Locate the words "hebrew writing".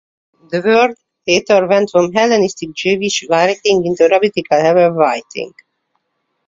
4.59-5.53